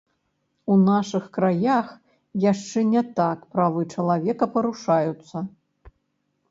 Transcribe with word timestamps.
У 0.75 0.77
нашых 0.85 1.27
краях 1.37 1.91
яшчэ 2.51 2.79
не 2.95 3.05
так 3.21 3.47
правы 3.57 3.81
чалавека 3.97 4.45
парушаюцца. 4.59 5.37